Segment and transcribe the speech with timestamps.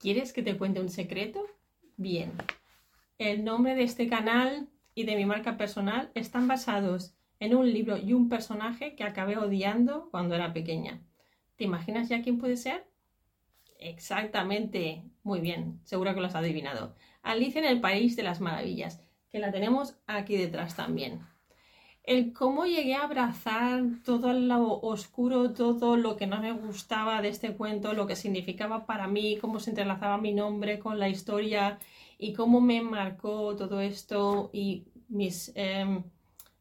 [0.00, 1.46] ¿Quieres que te cuente un secreto?
[1.98, 2.32] Bien,
[3.18, 7.98] el nombre de este canal y de mi marca personal están basados en un libro
[7.98, 11.02] y un personaje que acabé odiando cuando era pequeña.
[11.56, 12.86] ¿Te imaginas ya quién puede ser?
[13.78, 16.96] Exactamente, muy bien, seguro que lo has adivinado.
[17.20, 21.20] Alicia en el País de las Maravillas, que la tenemos aquí detrás también
[22.04, 27.28] el cómo llegué a abrazar todo lo oscuro, todo lo que no me gustaba de
[27.28, 31.78] este cuento, lo que significaba para mí, cómo se entrelazaba mi nombre con la historia
[32.18, 36.02] y cómo me marcó todo esto y mis em,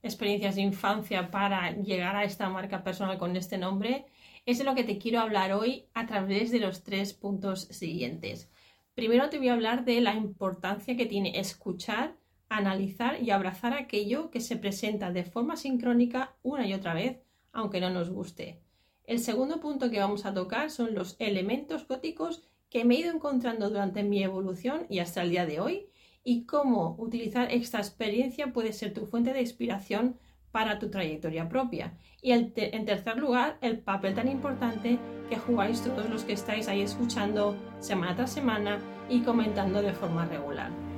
[0.03, 4.05] experiencias de infancia para llegar a esta marca personal con este nombre,
[4.45, 8.49] es de lo que te quiero hablar hoy a través de los tres puntos siguientes.
[8.95, 12.15] Primero te voy a hablar de la importancia que tiene escuchar
[12.49, 17.19] analizar y abrazar aquello que se presenta de forma sincrónica una y otra vez,
[17.53, 18.59] aunque no nos guste.
[19.05, 23.11] El segundo punto que vamos a tocar son los elementos góticos que me he ido
[23.11, 25.87] encontrando durante mi evolución y hasta el día de hoy
[26.23, 30.17] y cómo utilizar esta experiencia puede ser tu fuente de inspiración
[30.51, 31.97] para tu trayectoria propia.
[32.21, 36.81] Y en tercer lugar, el papel tan importante que jugáis todos los que estáis ahí
[36.81, 40.88] escuchando semana tras semana y comentando de forma regular.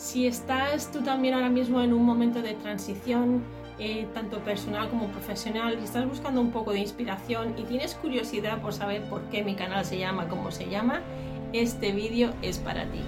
[0.00, 3.42] Si estás tú también ahora mismo en un momento de transición,
[3.78, 8.62] eh, tanto personal como profesional, y estás buscando un poco de inspiración y tienes curiosidad
[8.62, 11.02] por saber por qué mi canal se llama como se llama,
[11.52, 13.00] este vídeo es para ti.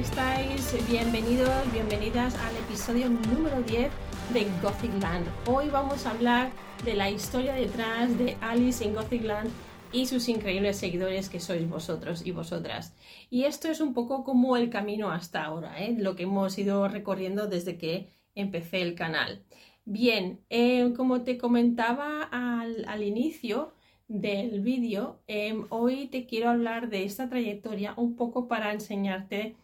[0.00, 0.74] Estáis?
[0.88, 3.90] Bienvenidos, bienvenidas al episodio número 10
[4.32, 5.26] de Gothic Land.
[5.46, 6.50] Hoy vamos a hablar
[6.86, 9.50] de la historia detrás de Alice en Gothic Land
[9.92, 12.94] y sus increíbles seguidores que sois vosotros y vosotras.
[13.28, 15.94] Y esto es un poco como el camino hasta ahora, ¿eh?
[15.98, 19.44] lo que hemos ido recorriendo desde que empecé el canal.
[19.84, 23.74] Bien, eh, como te comentaba al, inicio,
[24.08, 29.54] del vídeo, em, hoy te quiero hablar de esta trayectoria un poco para enseñarte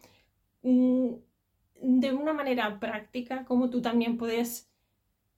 [0.63, 4.69] de una manera práctica cómo tú también puedes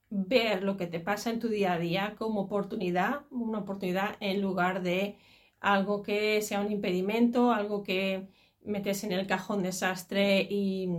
[0.10, 4.42] ver lo que te pasa en tu día a día como oportunidad, una oportunidad en
[4.42, 5.18] lugar de
[5.60, 8.28] algo que sea un impedimento, algo que
[8.64, 10.90] metes en el cajón desastre y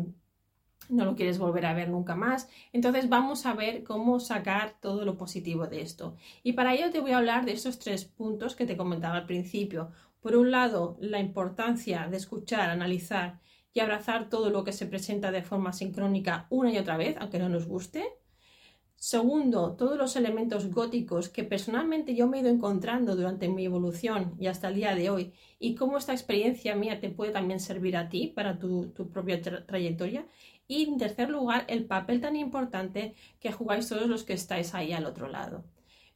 [0.89, 2.49] no lo quieres volver a ver nunca más.
[2.73, 6.17] Entonces vamos a ver cómo sacar todo lo positivo de esto.
[6.43, 9.27] Y para ello te voy a hablar de estos tres puntos que te comentaba al
[9.27, 9.91] principio.
[10.21, 13.41] Por un lado, la importancia de escuchar, analizar
[13.73, 17.39] y abrazar todo lo que se presenta de forma sincrónica una y otra vez, aunque
[17.39, 18.05] no nos guste.
[18.97, 24.35] Segundo, todos los elementos góticos que personalmente yo me he ido encontrando durante mi evolución
[24.39, 27.97] y hasta el día de hoy y cómo esta experiencia mía te puede también servir
[27.97, 30.27] a ti para tu, propia trayectoria.
[30.69, 34.93] Y en tercer lugar, el papel tan importante que jugáis todos los que estáis ahí
[34.93, 35.65] al otro lado.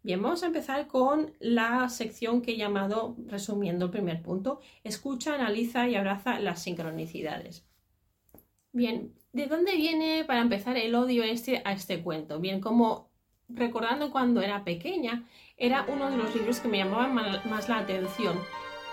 [0.04, 5.34] Bien, vamos a empezar con la sección que he llamado, resumiendo el primer punto, escucha,
[5.34, 7.64] analiza y abraza las sincronicidades.
[8.72, 12.38] Bien, ¿de dónde viene para empezar el odio este a este cuento?
[12.38, 13.08] Bien, como
[13.48, 15.26] recordando cuando era pequeña,
[15.56, 18.38] era uno de los libros que me llamaban más la atención,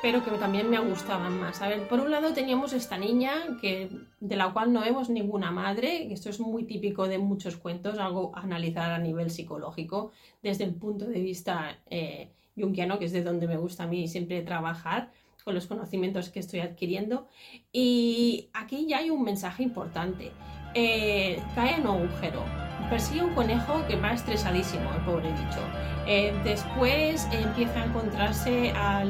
[0.02, 1.62] pero que también me gustaban más.
[1.62, 3.90] A ver, por un lado teníamos esta niña que,
[4.20, 8.32] de la cual no vemos ninguna madre, esto es muy típico de muchos cuentos, algo
[8.36, 13.48] a analizar a nivel psicológico, desde el punto de vista eh, que es de donde
[13.48, 15.12] me gusta a mí siempre trabajar
[15.44, 17.28] con los conocimientos que estoy adquiriendo.
[17.72, 20.32] Y aquí ya hay un mensaje importante.
[20.74, 22.44] Eh, cae en un agujero,
[22.92, 25.62] persigue un conejo que va estresadísimo, el pobre bicho.
[26.06, 29.10] Eh, después empieza a encontrarse al,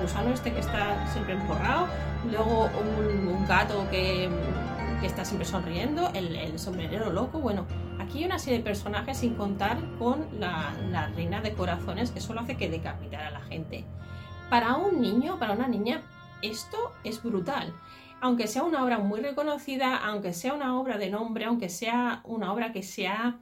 [0.00, 1.88] gusano este que está siempre emporrado,
[2.30, 4.30] luego un, gato que,
[5.02, 7.40] está siempre sonriendo, el, sombrerero loco.
[7.40, 7.66] Bueno,
[7.98, 12.20] aquí hay una serie de personajes sin contar con la, la reina de corazones que
[12.20, 13.84] solo hace que decapitar a la gente.
[14.50, 16.02] Para un niño, para una niña,
[16.42, 17.74] esto es brutal.
[18.20, 22.52] Aunque sea una obra muy reconocida, aunque sea una obra de nombre, aunque sea una
[22.52, 23.40] obra que se ha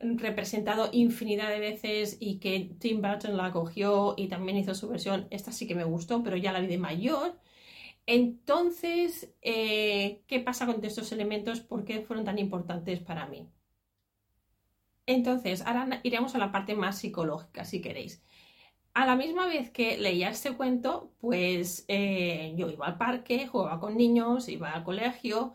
[0.00, 5.28] representado infinidad de veces y que Tim Burton la cogió y también hizo su versión,
[5.30, 7.38] esta sí que me gustó, pero ya la vi de mayor,
[8.06, 11.60] Entonces, eh, ¿qué pasa con estos elementos?
[11.60, 13.48] ¿Por qué fueron tan importantes para mí?
[15.06, 18.22] Entonces, ahora iremos a la parte más psicológica, si queréis.
[18.96, 23.78] A la misma vez que leía este cuento, pues eh, yo iba al parque, jugaba
[23.78, 25.54] con niños, iba al colegio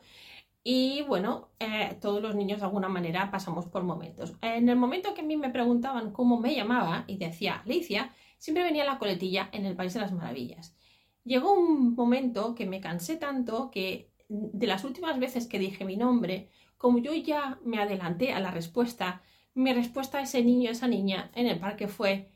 [0.63, 4.35] y bueno, eh, todos los niños de alguna manera pasamos por momentos.
[4.41, 8.63] En el momento que a mí me preguntaban cómo me llamaba y decía Alicia, siempre
[8.63, 10.75] venía la coletilla en el País de las Maravillas.
[11.23, 15.97] Llegó un momento que me cansé tanto que de las últimas veces que dije mi
[15.97, 19.23] nombre, como yo ya me adelanté a la respuesta,
[19.55, 22.29] mi respuesta a ese niño, a esa niña en el parque fue,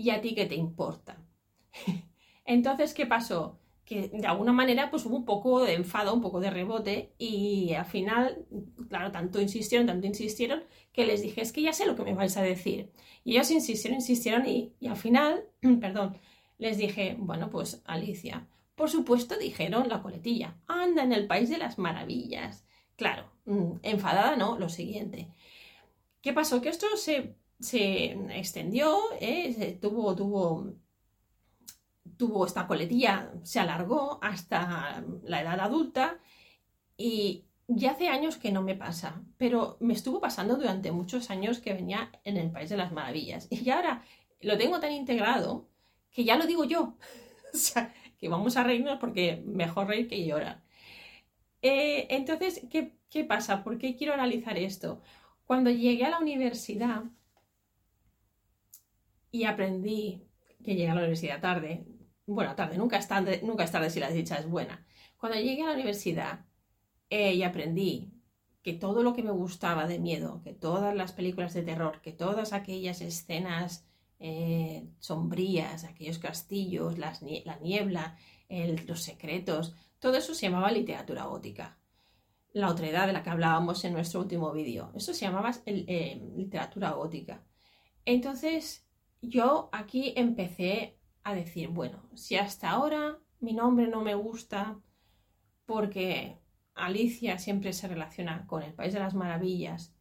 [0.00, 1.18] ¿y a ti qué te importa?
[2.44, 3.60] Entonces, ¿qué pasó?
[3.90, 7.74] que de alguna manera pues hubo un poco de enfado, un poco de rebote y
[7.74, 8.46] al final,
[8.88, 10.62] claro, tanto insistieron, tanto insistieron
[10.92, 12.92] que les dije, es que ya sé lo que me vais a decir.
[13.24, 15.42] Y ellos insistieron, insistieron y, al final,
[15.80, 16.16] perdón,
[16.56, 21.58] les dije, bueno, pues Alicia, por supuesto dijeron la coletilla, anda en el país de
[21.58, 22.64] las maravillas.
[22.94, 25.32] Claro, mm, enfadada no, lo siguiente.
[26.20, 26.62] ¿Qué pasó?
[26.62, 29.78] Que esto se, se extendió, ¿eh?
[29.80, 30.74] tuvo, tuvo
[32.20, 36.18] tuvo esta coletilla, se alargó hasta la edad adulta
[36.98, 41.60] y ya hace años que no me pasa, pero me estuvo pasando durante muchos años
[41.60, 43.48] que venía en el País de las Maravillas.
[43.50, 44.04] Y ahora
[44.42, 45.66] lo tengo tan integrado
[46.10, 46.98] que ya lo digo yo.
[47.54, 50.62] o sea, que vamos a reírnos porque mejor reír que llorar.
[51.62, 53.64] Eh, entonces, ¿qué, ¿qué pasa?
[53.64, 55.00] ¿Por qué quiero analizar esto?
[55.46, 57.04] Cuando llegué a la universidad
[59.30, 60.26] y aprendí
[60.62, 61.86] que llegué a la universidad tarde,
[62.26, 64.84] bueno, tarde, nunca es tarde, nunca es tarde si la dicha es buena.
[65.16, 66.46] Cuando llegué a la universidad
[67.08, 68.12] eh, y aprendí
[68.62, 72.12] que todo lo que me gustaba de miedo, que todas las películas de terror, que
[72.12, 73.86] todas aquellas escenas
[74.18, 77.12] eh, sombrías, aquellos castillos, la
[77.62, 78.16] niebla,
[78.86, 81.78] los secretos, todo eso se llamaba literatura gótica.
[82.52, 84.90] La otra edad de la que hablábamos en nuestro último vídeo.
[84.94, 87.44] Eso se llamaba eh, literatura gótica.
[88.04, 88.89] Entonces,
[89.22, 94.80] yo aquí empecé a decir, bueno, si hasta ahora mi nombre no me gusta
[95.66, 96.38] porque
[96.74, 99.94] Alicia siempre se relaciona con el País de las Maravillas,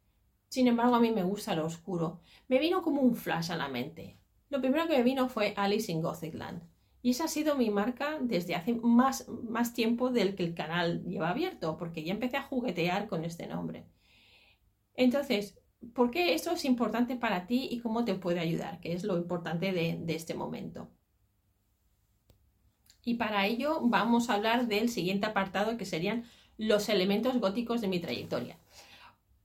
[0.47, 3.67] sin embargo a mí me gusta lo oscuro, me vino como un flash a la
[3.67, 4.17] mente.
[4.49, 6.63] Lo primero que me vino fue Alice in Gothicland.
[7.01, 11.03] Y esa ha sido mi marca desde hace más, más tiempo del que el canal
[11.05, 13.85] lleva abierto, porque ya empecé a juguetear con este nombre.
[14.95, 15.58] Entonces,
[15.93, 18.79] ¿por qué esto es importante para ti y cómo te puede ayudar?
[18.79, 20.89] Que es lo importante de este momento
[23.09, 26.25] y para ello vamos a hablar del siguiente apartado que serían
[26.57, 28.57] los elementos góticos de mi trayectoria.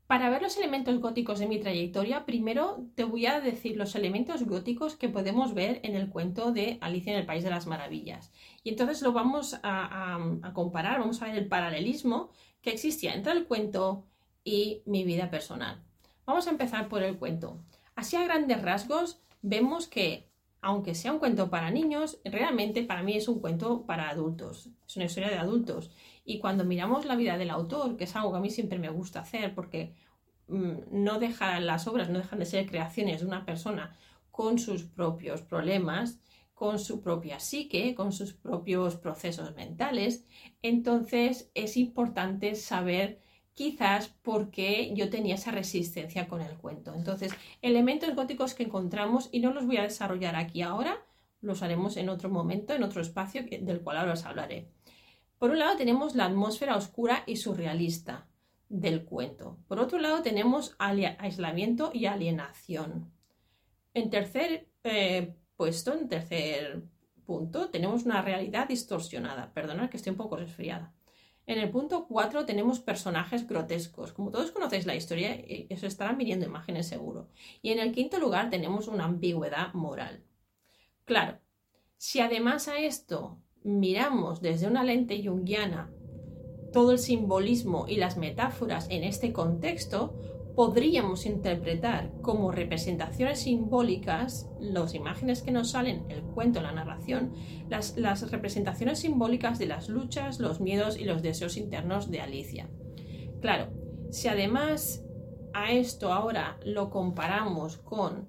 [0.07, 4.45] Para ver los elementos góticos de mi trayectoria, primero te voy a decir los elementos
[4.45, 8.31] góticos que podemos ver en el cuento de Alicia en el País de las Maravillas.
[8.63, 10.19] Y entonces lo vamos a,
[10.53, 12.29] comparar, vamos a ver el paralelismo
[12.61, 14.05] que existía entre el cuento
[14.45, 15.83] y mi vida personal.
[16.27, 17.59] Vamos a empezar por el cuento.
[17.95, 20.29] Así a grandes rasgos vemos que
[20.65, 24.97] aunque sea un cuento para niños, realmente para mí es un cuento para adultos, es
[24.97, 25.91] una historia de adultos.
[26.25, 28.89] Y cuando miramos la vida del autor, que es algo que a mí siempre me
[28.89, 29.95] gusta hacer, porque
[30.49, 33.95] mm, no dejan las obras, no dejan de ser creaciones de una persona
[34.31, 36.19] con sus propios problemas,
[36.55, 40.25] con su propia psique, con sus propios procesos mentales,
[40.63, 43.21] entonces es importante saber
[43.55, 46.95] quizás porque yo tenía esa resistencia con el cuento.
[46.95, 47.33] Entonces,
[47.63, 51.05] elementos góticos que encontramos, y no los voy a desarrollar aquí ahora,
[51.41, 54.69] los haremos en otro momento, en otro espacio del cual ahora os hablaré.
[55.39, 58.27] Por un lado tenemos la atmósfera oscura y surrealista
[58.69, 59.59] del cuento.
[59.69, 63.13] Por otro lado tenemos aislamiento y alienación.
[63.93, 66.83] En tercer eh, puesto, en tercer
[67.25, 69.53] punto, tenemos una realidad distorsionada.
[69.53, 70.93] Perdonad que estoy un poco resfriada.
[71.47, 74.13] En el punto 4 tenemos personajes grotescos.
[74.13, 77.29] Como todos conocéis la historia, eh, eso estarán viniendo imágenes seguro.
[77.61, 80.25] Y en el quinto lugar tenemos una ambigüedad moral.
[81.05, 81.39] Claro,
[81.99, 85.91] si además a esto miramos desde una lente junguiana
[86.73, 90.19] todo el simbolismo y las metáforas en este contexto,
[90.55, 97.33] podríamos interpretar como representaciones simbólicas las imágenes que nos salen, el cuento, la narración,
[97.69, 102.71] las, las, representaciones simbólicas de las luchas, los miedos y los deseos internos de Alicia.
[103.41, 103.73] Claro,
[104.11, 105.05] si además
[105.55, 108.29] a esto ahora lo comparamos con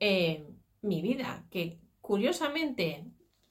[0.00, 0.46] eh,
[0.82, 3.06] mi vida, que curiosamente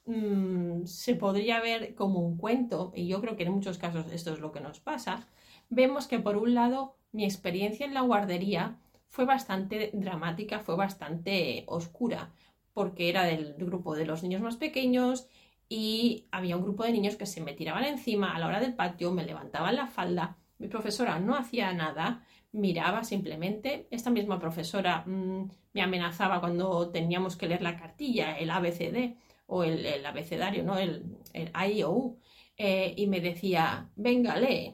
[0.06, 4.34] mm, se podría ver como un cuento, y yo creo que en muchos casos esto
[4.34, 5.28] es lo que nos pasa,
[5.70, 8.78] vemos que por un lado mi experiencia en la guardería
[9.08, 12.32] fue bastante dramática, fue bastante oscura,
[12.74, 15.28] porque era del grupo de los niños más pequeños
[15.70, 18.74] y había un grupo de niños que se me tiraban encima a la hora del
[18.74, 25.04] patio, me levantaban la falda, mi profesora no hacía nada, miraba simplemente, esta misma profesora
[25.06, 29.16] mm, me amenazaba cuando teníamos que leer la cartilla, el ABCD
[29.48, 30.78] o el, abecedario, ¿no?
[30.78, 32.20] el, el I o U,
[32.58, 34.74] eh, y me decía, venga, lee,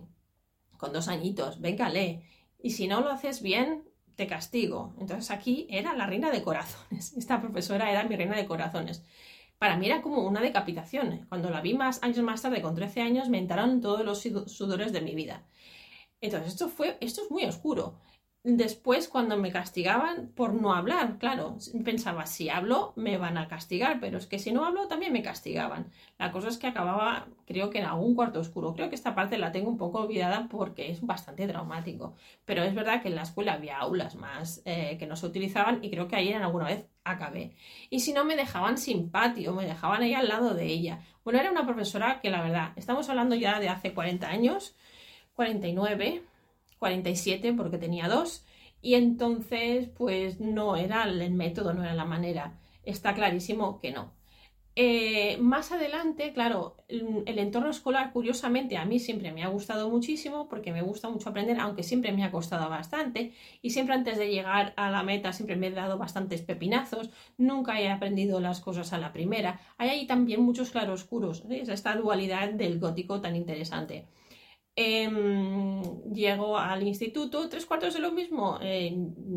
[0.78, 2.22] con dos añitos, venga, lee,
[2.62, 3.84] y si no lo haces bien,
[4.16, 4.94] te castigo.
[5.00, 9.04] Entonces aquí era la reina de corazones, esta profesora era mi reina de corazones.
[9.58, 11.26] Para mí era como una decapitación.
[11.28, 14.94] Cuando la vi más años más tarde, con 13 años, me entraron todos los sudores
[14.94, 15.46] de mi vida.
[16.22, 18.00] Entonces, esto fue, esto es muy oscuro.
[18.44, 24.00] Después, cuando me castigaban por no hablar, claro, pensaba, si hablo, me van a castigar,
[24.00, 25.92] pero es que si no hablo, también me castigaban.
[26.18, 28.74] La cosa es que acababa, creo que en algún cuarto oscuro.
[28.74, 32.16] Creo que esta parte la tengo un poco olvidada porque es bastante traumático.
[32.46, 35.84] Pero es verdad que en la escuela había aulas más eh, que no se utilizaban
[35.84, 37.58] y creo que ahí en alguna vez acabé.
[37.90, 41.02] Y si no, me dejaban sin patio, me dejaban ahí al lado de ella.
[41.26, 44.78] Bueno, era una profesora que la verdad, estamos hablando ya de hace 40 años,
[45.34, 46.24] 49
[46.80, 48.46] 47 porque tenía dos
[48.82, 52.60] y entonces pues no era el método, no era la manera.
[52.84, 54.14] Está clarísimo que no.
[54.82, 60.48] Eh, más adelante, claro, el, entorno escolar, curiosamente, a mí siempre me ha gustado muchísimo
[60.48, 64.32] porque me gusta mucho aprender, aunque siempre me ha costado bastante y siempre antes de
[64.32, 68.94] llegar a la meta siempre me he dado bastantes pepinazos, nunca he aprendido las cosas
[68.94, 69.60] a la primera.
[69.78, 74.06] Hay ahí también muchos claroscuros, es esta dualidad del gótico tan interesante.
[74.76, 75.82] Em,
[76.14, 78.60] llego al instituto, tres cuartos de lo mismo.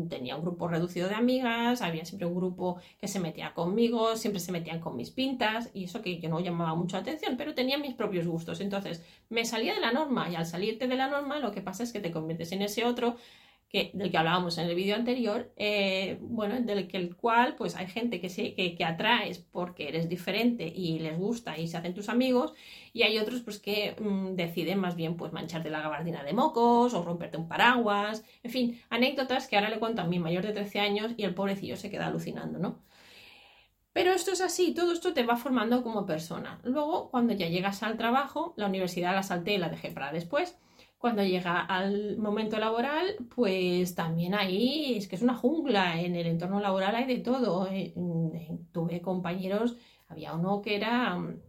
[0.09, 4.39] tenía un grupo reducido de amigas, había siempre un grupo que se metía conmigo, siempre
[4.39, 7.77] se metían con mis pintas y eso que yo no llamaba mucho atención, pero tenía
[7.77, 8.61] mis propios gustos.
[8.61, 11.83] Entonces me salía de la norma y al salirte de la norma lo que pasa
[11.83, 13.17] es que te conviertes en ese otro
[13.73, 17.87] del que hablábamos en el vídeo anterior, eh, bueno, del que el cual pues hay
[17.87, 22.07] gente que, se, que, atraes porque eres diferente y les gusta y se hacen tus
[22.07, 22.53] amigos
[22.93, 26.93] y hay otros pues que mm, deciden más bien pues mancharte la gabardina de mocos
[26.93, 30.53] o romperte un paraguas, en fin, anécdotas que ahora le cuento a mi mayor de
[30.53, 32.79] 13 años y el pobrecillo se queda alucinando, ¿no?
[33.91, 36.59] Pero esto es así, todo esto te va formando como persona.
[36.63, 40.57] Luego, cuando ya llegas al trabajo, la universidad la salté y la dejé para después,
[41.03, 46.27] cuando llega al momento laboral, pues también ahí es que es una jungla, en el
[46.27, 47.67] entorno laboral hay de todo.
[48.71, 49.75] Tuve compañeros,
[50.07, 51.41] había uno que era mm,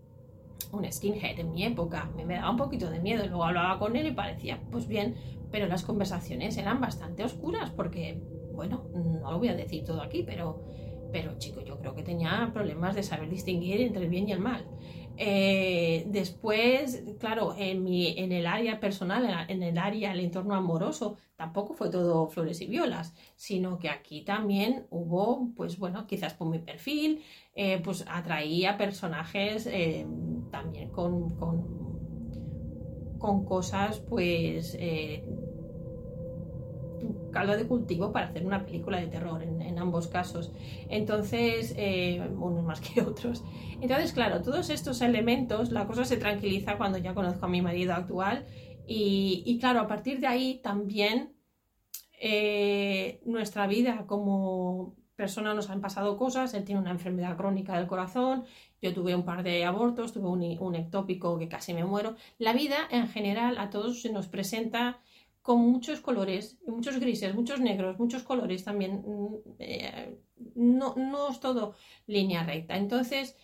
[0.73, 4.09] un skinhead en mi época, me, daba un poquito de miedo, luego hablaba con él
[4.09, 5.15] y parecía, pues bien,
[5.53, 8.21] pero las conversaciones eran bastante oscuras porque,
[8.53, 10.65] bueno, no lo voy a decir todo aquí, pero,
[11.13, 14.41] pero chico, yo creo que tenía problemas de saber distinguir entre el bien y el
[14.41, 14.67] mal.
[15.17, 21.17] Eh, después, claro, en, mi, en el área personal, en el área, el entorno amoroso,
[21.37, 26.49] tampoco fue todo flores y violas, sino que aquí también hubo, pues bueno, quizás por
[26.49, 27.23] mi perfil,
[27.55, 30.07] eh, pues atraía personajes eh,
[30.51, 31.85] también con, con,
[33.19, 34.77] con, cosas, pues
[37.35, 40.53] caldo de cultivo para hacer una película de terror en, ambos casos.
[40.89, 43.45] Entonces, eh, unos más que otros.
[43.81, 47.93] Entonces, claro, todos estos elementos, la cosa se tranquiliza cuando ya conozco a mi marido
[47.93, 48.47] actual
[48.87, 51.35] y, claro, a partir de ahí también
[52.21, 57.87] eh, nuestra vida como persona nos han pasado cosas, él tiene una enfermedad crónica del
[57.87, 58.45] corazón,
[58.83, 62.17] yo tuve un par de abortos, tuve un, un ectópico que casi me muero.
[62.39, 65.01] La vida en general a todos se nos presenta
[65.45, 69.05] con muchos colores, muchos grises, muchos negros, muchos colores también.
[69.07, 70.19] Mm, eh,
[70.55, 71.75] no, no es todo
[72.07, 72.79] línea recta.
[72.79, 73.37] Entonces,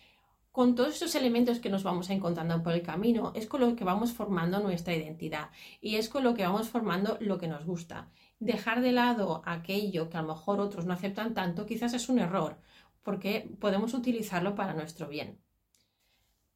[0.51, 3.83] con todos estos elementos que nos vamos encontrando por el camino, es con lo que
[3.83, 8.09] vamos formando nuestra identidad y es con lo que vamos formando lo que nos gusta.
[8.39, 12.17] Dejar de lado aquello que a lo mejor otros no aceptan tanto, quizás es un
[12.17, 12.57] error,
[13.03, 15.37] porque podemos utilizarlo para nuestro bien.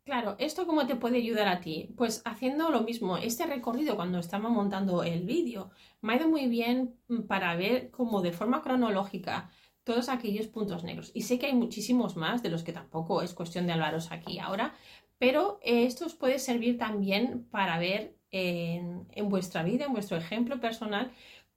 [0.05, 1.89] Claro, ¿esto cómo te puede ayudar a ti?
[1.97, 5.71] Pues haciendo lo mismo, este recorrido cuando estaba montando el vídeo
[6.01, 9.49] me ha ido muy bien mm, para ver como de forma cronológica
[9.83, 11.11] todos aquellos puntos negros.
[11.15, 14.37] Y sé que hay muchísimos más de los que tampoco es cuestión de hablaros aquí
[14.37, 14.75] ahora,
[15.17, 21.13] pero esto os puede servir también para ver en vuestra vida, en vuestro ejemplo personal,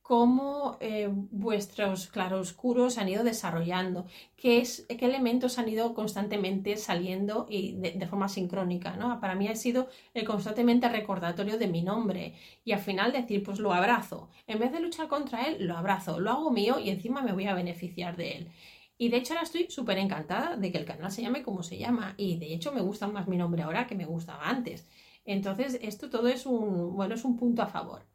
[0.09, 7.47] cómo eh, vuestros claroscuros han ido desarrollando, qué, es, qué elementos han ido constantemente saliendo
[7.51, 8.97] y de, forma sincrónica.
[8.97, 9.21] ¿no?
[9.21, 12.33] Para mí ha sido el constantemente recordatorio de mi nombre
[12.65, 14.31] y al final decir, pues lo abrazo.
[14.47, 17.45] En vez de luchar contra él, lo abrazo, lo hago mío y encima me voy
[17.45, 18.49] a beneficiar de él.
[18.97, 21.77] Y de hecho ahora estoy súper encantada de que el canal se llame como se
[21.77, 24.89] llama y de hecho me gusta más mi nombre ahora que me gustaba antes.
[25.27, 28.07] Entonces esto todo es un, bueno, es un punto a favor.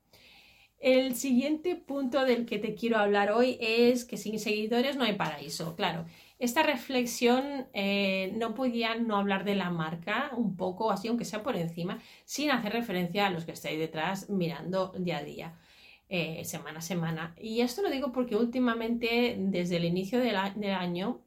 [0.83, 5.13] El siguiente punto del que te quiero hablar hoy es que sin seguidores no hay
[5.13, 5.77] paraíso.
[5.77, 6.03] Claro,
[6.39, 11.41] esta reflexión eh, no podía no hablar de la marca un poco, así aunque sea
[11.41, 15.57] por encima, sin hacer referencia a los que estáis detrás mirando día a día.
[16.09, 17.33] Eh, semana a semana.
[17.41, 21.21] Y esto lo digo porque últimamente, desde el inicio del, año,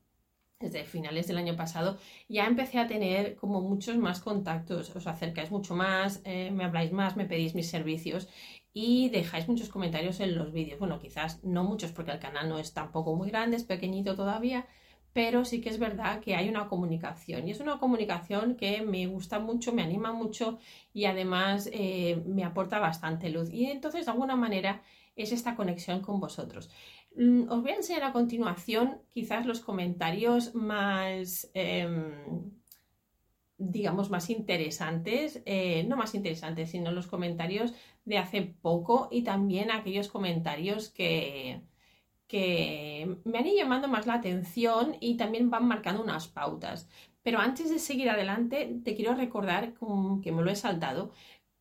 [0.60, 1.98] desde finales del año pasado,
[2.28, 4.94] ya empecé a tener como muchos más contactos.
[4.96, 8.28] Os acercáis mucho más, eh, me habláis más, me pedís mis servicios
[8.72, 10.78] y dejáis muchos comentarios en los vídeos.
[10.78, 14.66] Bueno, quizás no muchos porque el canal no es tampoco muy grande, es pequeñito todavía,
[15.12, 19.06] pero sí que es verdad que hay una comunicación y es una comunicación que me
[19.06, 20.58] gusta mucho, me anima mucho
[20.92, 23.50] y además eh, me aporta bastante luz.
[23.52, 24.82] Y entonces, de alguna manera,
[25.16, 26.70] es esta conexión con vosotros.
[27.16, 31.50] Mm, os voy a enseñar a continuación quizás los comentarios más...
[31.54, 32.52] Em,
[33.58, 37.72] digamos, más interesantes, eh, no más interesantes, sino los comentarios
[38.04, 41.62] de hace poco y también aquellos comentarios que,
[42.26, 46.88] que me han ido llamando más la atención y también van marcando unas pautas.
[47.22, 49.74] Pero antes de seguir adelante, te quiero recordar,
[50.22, 51.12] que me lo he saltado,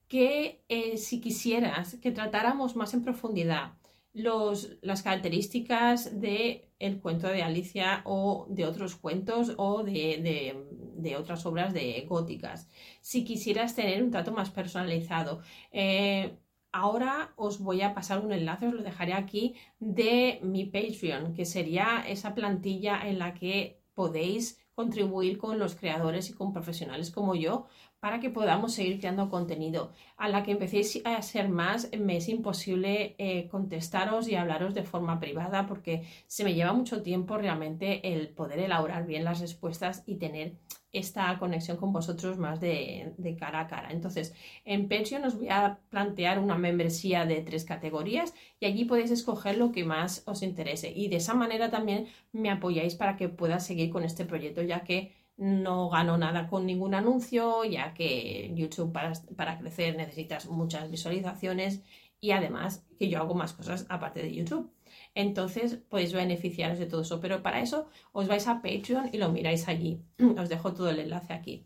[0.08, 3.74] que eh, si quisieras que tratáramos más en profundidad
[4.16, 10.64] las características del el cuento de Alicia o de otros cuentos o de,
[10.98, 12.70] de, otras obras de góticas,
[13.02, 15.42] si quisieras tener un trato más personalizado,
[15.72, 16.38] eh,
[16.78, 21.46] Ahora os voy a pasar un enlace, os lo dejaré aquí, de mi Patreon, que
[21.46, 27.34] sería esa plantilla en la que podéis contribuir con los creadores y con profesionales como
[27.34, 27.66] yo
[28.00, 29.92] para que podamos seguir creando contenido.
[30.18, 34.84] A la que empecéis a ser más, me es imposible eh, contestaros y hablaros de
[34.84, 40.04] forma privada porque se me lleva mucho tiempo realmente el poder elaborar bien las respuestas
[40.06, 40.58] y tener
[40.98, 43.92] esta conexión con vosotros más de, cara a cara.
[43.92, 44.34] Entonces,
[44.64, 49.58] en Patreon os voy a plantear una membresía de tres categorías y allí podéis escoger
[49.58, 50.92] lo que más os interese.
[50.92, 54.84] Y de esa manera también me apoyáis para que pueda seguir con este proyecto, ya
[54.84, 60.90] que no gano nada con ningún anuncio, ya que YouTube para, para crecer necesitas muchas
[60.90, 61.82] visualizaciones
[62.22, 64.75] y además que yo hago más cosas aparte de YouTube.
[65.16, 67.20] Entonces podéis beneficiaros de todo eso.
[67.22, 70.02] Pero para eso os vais a Patreon y lo miráis allí.
[70.38, 71.66] Os dejo todo el enlace aquí.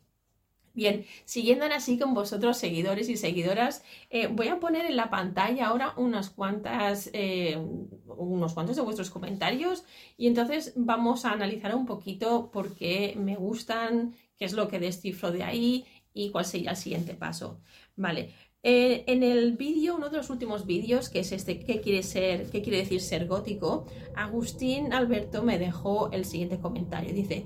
[0.73, 5.67] Bien, siguiendo así con vosotros, seguidores y seguidoras, eh, voy a poner en la pantalla
[5.67, 7.57] ahora unas cuantas, eh,
[8.05, 9.83] unos cuantos de vuestros comentarios
[10.15, 14.79] y entonces vamos a analizar un poquito por qué me gustan, qué es lo que
[14.79, 17.59] descifro de ahí y cuál sería el siguiente paso.
[17.95, 22.03] Vale, eh, en el vídeo, uno de los últimos vídeos, que es este, ¿qué quiere,
[22.03, 23.85] ser, ¿qué quiere decir ser gótico?
[24.15, 27.13] Agustín Alberto me dejó el siguiente comentario.
[27.13, 27.45] Dice,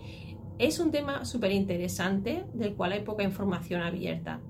[0.57, 4.41] es un tema súper interesante del cual hay poca información abierta.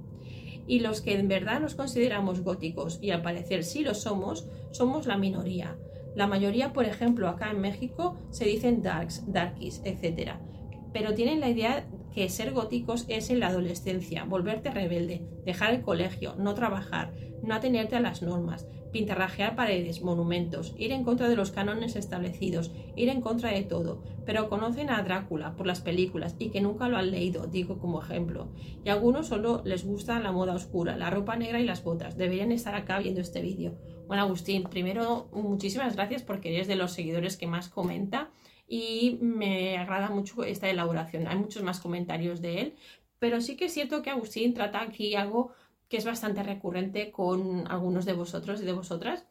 [0.65, 5.06] Y los que en verdad nos consideramos góticos, y al parecer sí lo somos, somos
[5.06, 5.76] la minoría.
[6.15, 10.34] La mayoría, por ejemplo, acá en México se dicen darks, darkies, etc.
[10.93, 15.82] Pero tienen la idea que ser góticos es en la adolescencia, volverte rebelde, dejar el
[15.82, 21.36] colegio, no trabajar, no atenerte a las normas, pintarrajear paredes, monumentos, ir en contra de
[21.36, 26.36] los cánones establecidos, ir en contra de todo, pero conocen a Drácula por las películas
[26.39, 28.47] y que nunca lo han leído, digo como ejemplo.
[28.86, 32.17] Y a algunos solo les gusta la moda oscura, la ropa negra y las botas.
[32.17, 33.73] Deberían estar acá viendo este vídeo.
[34.08, 38.30] Bueno, Agustín, primero muchísimas gracias porque eres de los seguidores que más comenta
[38.73, 41.27] y me agrada mucho esta elaboración.
[41.27, 42.75] Hay muchos más comentarios de él,
[43.19, 45.51] pero sí que es cierto que Agustín trata aquí algo
[45.88, 49.27] que es bastante recurrente con algunos de vosotros y de vosotras.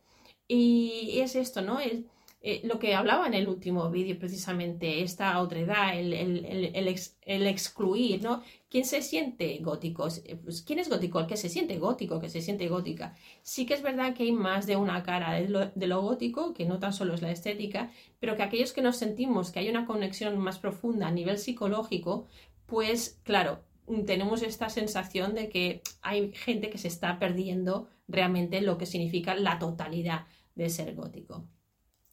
[0.46, 1.80] Y es esto, ¿no?
[1.80, 2.06] El,
[2.40, 8.22] eh, lo que hablaba en el último vídeo, precisamente, esta otra edad, el, el, excluir,
[8.22, 8.44] ¿no?
[8.72, 10.08] ¿Quién se siente gótico?
[10.24, 11.20] Eh, pues, ¿Quién es gótico?
[11.20, 13.14] El que se siente gótico, que se siente gótica.
[13.42, 16.54] Sí que es verdad que hay más de una cara de lo, de lo gótico,
[16.54, 19.68] que no tan solo es la estética, pero que aquellos que nos sentimos que hay
[19.68, 22.28] una conexión más profunda a nivel psicológico,
[22.64, 23.62] pues claro,
[24.06, 29.34] tenemos esta sensación de que hay gente que se está perdiendo realmente lo que significa
[29.34, 31.46] la totalidad de ser gótico.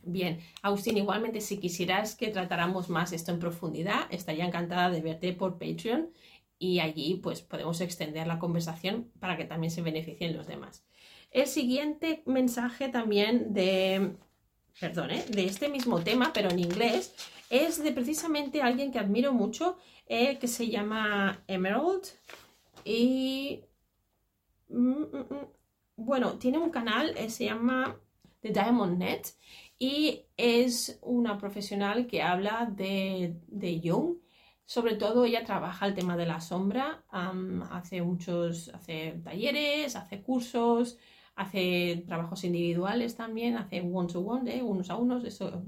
[0.01, 5.33] Bien, Agustín, igualmente si quisieras que tratáramos más esto en profundidad, estaría encantada de verte
[5.33, 6.09] por Patreon
[6.59, 10.85] y allí pues podemos extender la conversación para que también se beneficien los demás.
[11.31, 14.15] El siguiente mensaje también de,
[14.79, 15.25] perdón, ¿eh?
[15.29, 17.15] de este mismo tema, pero en inglés,
[17.49, 22.03] es de precisamente alguien que admiro mucho, eh, que se llama Emerald
[22.83, 23.61] y
[24.69, 25.47] mm, mm, mm,
[25.97, 27.99] bueno, tiene un canal, eh, se llama
[28.41, 29.27] The Diamond Net
[29.77, 34.17] y es una profesional que habla de, de Jung.
[34.69, 37.03] Sobre todo ella trabaja el tema de la sombra,
[37.71, 40.99] hace muchos, hace talleres, hace cursos,
[41.35, 45.63] hace trabajos individuales también, hace one to one, unos a unos, eso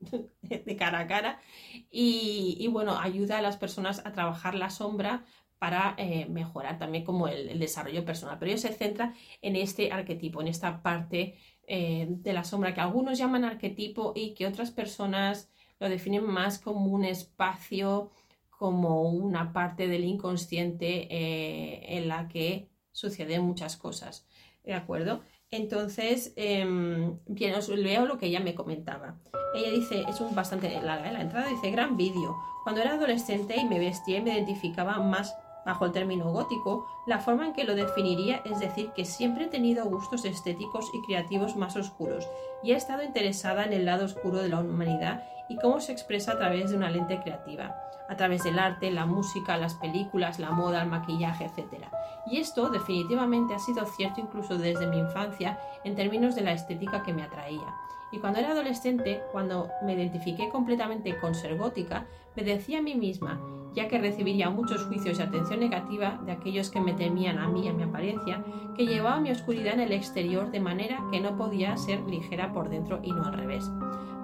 [0.42, 1.40] de cara a cara
[1.88, 5.24] y, bueno, ayuda a las personas a trabajar la sombra
[5.60, 8.38] para eh, mejorar también como el, desarrollo personal.
[8.40, 12.80] Pero ellos se centra en este arquetipo, en esta parte eh, de la sombra que
[12.80, 18.12] algunos llaman arquetipo y que otras personas lo definen más como un espacio,
[18.48, 24.24] como una parte del inconsciente eh, en la que suceden muchas cosas.
[24.62, 25.22] ¿De acuerdo?
[25.50, 29.18] Entonces, em, bien, os leo lo que ella me comentaba.
[29.56, 31.12] Ella dice, es un bastante larga, ¿eh?
[31.12, 32.36] la entrada dice, gran vídeo.
[32.62, 37.18] Cuando era adolescente y me vestía y me identificaba más bajo el término gótico, la
[37.18, 41.56] forma en que lo definiría es decir que siempre he tenido gustos estéticos y creativos
[41.56, 42.28] más oscuros
[42.62, 46.32] y he estado interesada en el lado oscuro de la humanidad y cómo se expresa
[46.32, 47.76] a través de una lente creativa,
[48.08, 51.86] a través del arte, la música, las películas, la moda, el maquillaje, etc.
[52.26, 57.02] Y esto definitivamente ha sido cierto incluso desde mi infancia en términos de la estética
[57.02, 57.74] que me atraía.
[58.12, 62.94] Y cuando era adolescente, cuando me identifiqué completamente con ser gótica, me decía a mí
[62.94, 63.40] misma,
[63.74, 67.64] ya que recibiría muchos juicios y atención negativa de aquellos que me temían a mí
[67.64, 68.44] y a mi apariencia,
[68.76, 72.68] que llevaba mi oscuridad en el exterior de manera que no podía ser ligera por
[72.68, 73.70] dentro y no al revés.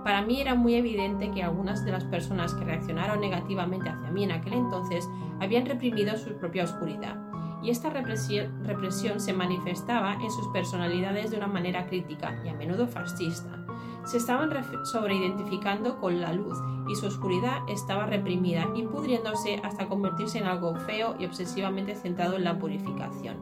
[0.05, 4.25] Para mí era muy evidente que algunas de las personas que reaccionaron negativamente hacia mí
[4.25, 5.09] en aquel entonces
[5.41, 7.17] habían reprimido su propia oscuridad,
[7.63, 12.87] y esta represión, se manifestaba en sus personalidades de una manera crítica y a menudo
[12.87, 13.68] fascista.
[14.09, 14.51] Se estaban
[14.87, 16.57] sobreidentificando con la luz
[16.89, 22.45] y su oscuridad estaba reprimida, impudriéndose hasta convertirse en algo feo y obsesivamente centrado en
[22.45, 23.37] la purificación.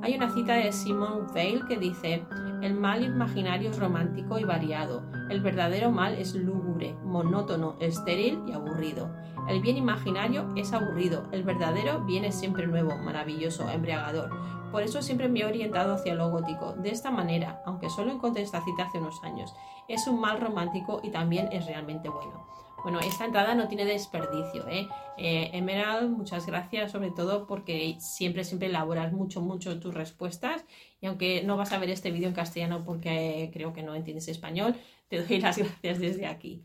[0.00, 2.24] Hay una cita de Simone Weil que dice,
[2.62, 8.52] el mal imaginario es romántico y variado, el verdadero mal es lúgubre, monótono, estéril y
[8.52, 9.10] aburrido.
[9.50, 14.30] El bien imaginario es aburrido, el verdadero viene siempre nuevo, maravilloso, embriagador.
[14.70, 16.74] Por eso siempre me he orientado hacia lo gótico.
[16.74, 19.52] De esta manera, aunque solo encontré esta cita hace unos años,
[19.88, 22.46] es un mal romántico y también es realmente bueno.
[22.82, 24.88] Bueno, esta entrada no tiene desperdicio, ¿eh?
[25.18, 25.50] ¿eh?
[25.52, 30.64] Emerald, muchas gracias sobre todo porque siempre, siempre elaboras mucho, mucho tus respuestas
[31.00, 34.28] y aunque no vas a ver este vídeo en castellano porque creo que no entiendes
[34.28, 34.76] español,
[35.08, 36.62] te doy las gracias desde aquí.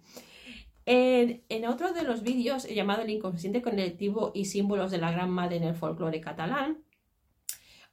[0.86, 5.32] En, en otro de los vídeos llamado El inconsciente colectivo y símbolos de la Gran
[5.32, 6.86] Madre en el folclore catalán,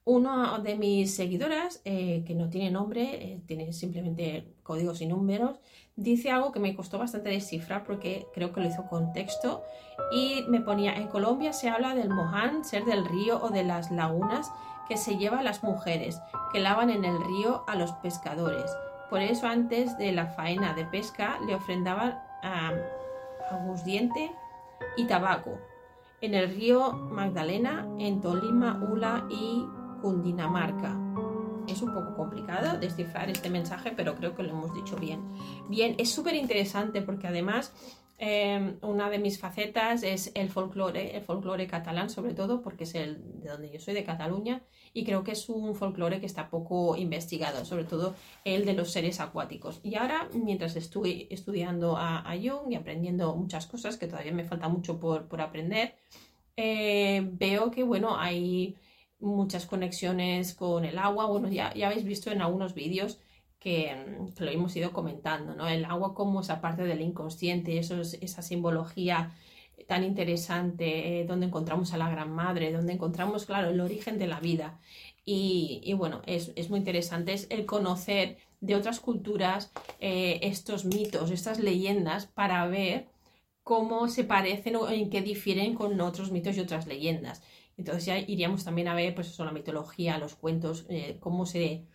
[0.04, 5.60] una de mis seguidoras, eh, que no tiene nombre, eh, tiene simplemente códigos y números,
[5.94, 9.62] dice algo que me costó bastante descifrar porque creo que lo hizo con texto
[10.12, 13.90] y me ponía, en Colombia se habla del moján, ser del río o de las
[13.92, 14.50] lagunas
[14.88, 16.20] que se lleva a las mujeres,
[16.52, 18.70] que lavan en el río a los pescadores.
[19.08, 22.72] Por eso antes de la faena de pesca le ofrendaban a
[23.50, 24.32] aguardiente
[24.96, 25.58] y tabaco.
[26.20, 29.64] En el río Magdalena, en Tolima, Ula y
[30.02, 30.98] Cundinamarca.
[31.68, 35.20] Es un poco complicado descifrar este mensaje, pero creo que lo hemos dicho bien.
[35.68, 37.72] Bien, es súper interesante porque además
[38.18, 42.96] em, una de mis facetas es el folclore, el folclore catalán sobre todo, porque es
[42.96, 44.62] el de donde yo soy, de Cataluña,
[44.92, 48.90] y creo que es un folclore que está poco investigado, sobre todo el de los
[48.90, 49.80] seres acuáticos.
[49.84, 54.68] Y ahora, mientras estoy estudiando a, Jung y aprendiendo muchas cosas, que todavía me falta
[54.68, 55.94] mucho por, aprender,
[56.56, 58.76] eh, veo que, bueno, hay
[59.22, 61.26] muchas conexiones con el agua.
[61.26, 63.18] Bueno, ya, ya habéis visto en algunos vídeos
[63.62, 63.96] que,
[64.38, 65.68] lo hemos ido comentando, ¿no?
[65.68, 69.32] El agua como esa parte del inconsciente, eso esa simbología
[69.86, 74.26] tan interesante, eh, donde encontramos a la Gran Madre, donde encontramos, claro, el origen de
[74.26, 74.80] la vida.
[75.24, 81.60] Y, bueno, es, muy interesante es el conocer de otras culturas eh, estos mitos, estas
[81.60, 83.06] leyendas, para ver
[83.62, 87.42] cómo se parecen o en qué difieren con otros mitos y otras leyendas.
[87.76, 91.86] Entonces ya iríamos también a ver pues eso, la mitología, los cuentos, eh, cómo, se,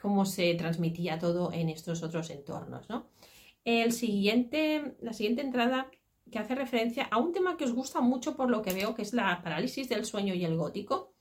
[0.00, 2.88] cómo se transmitía todo en estos otros entornos.
[2.88, 3.08] ¿no?
[3.64, 5.90] El siguiente, la siguiente entrada
[6.30, 9.02] que hace referencia a un tema que os gusta mucho por lo que veo, que
[9.02, 11.12] es la parálisis del sueño y el gótico.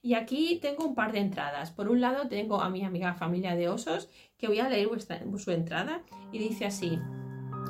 [0.00, 1.70] Y aquí tengo un par de entradas.
[1.70, 4.88] Por un lado tengo a mi amiga familia de osos, que voy a leer
[5.38, 6.98] su entrada y dice así.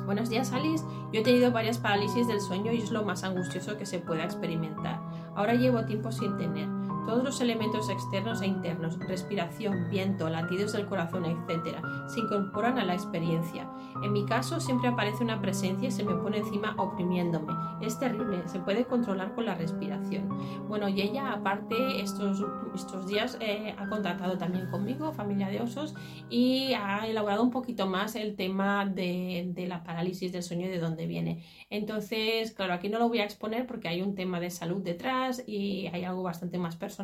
[0.05, 3.77] Buenos días Alice, yo he tenido varias parálisis del sueño y es lo más angustioso
[3.77, 4.99] que se pueda experimentar.
[5.35, 6.74] Ahora llevo tiempo sin tener.
[7.05, 12.85] Todos los elementos externos e internos, respiración, viento, latidos del corazón, etc., se incorporan a
[12.85, 13.69] la experiencia.
[14.03, 17.53] En mi caso siempre aparece una presencia y se me pone encima oprimiéndome.
[17.81, 20.29] Es terrible, se puede controlar con la respiración.
[20.67, 25.95] Bueno, y ella aparte estos, estos días eh, ha contactado también conmigo, familia de osos,
[26.29, 30.69] y ha elaborado un poquito más el tema de, de la parálisis del sueño y
[30.69, 31.43] de dónde viene.
[31.69, 35.43] Entonces, claro, aquí no lo voy a exponer porque hay un tema de salud detrás
[35.45, 36.94] y hay algo bastante más personal,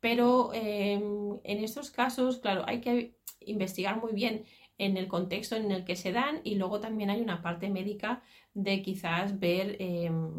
[0.00, 4.44] pero em, en estos casos, claro, hay que investigar muy bien
[4.78, 8.22] en el contexto en el que se dan y luego también hay una parte médica
[8.54, 10.32] de quizás ver em,